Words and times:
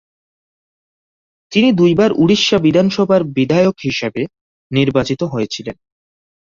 তিনি 1.51 1.69
দুইবার 1.73 2.09
উড়িষ্যা 2.13 2.57
বিধানসভার 2.57 3.21
বিধায়ক 3.37 3.75
হিসেবে 3.83 4.21
নির্বাচিত 4.71 5.21
হয়েছিলেন। 5.23 5.75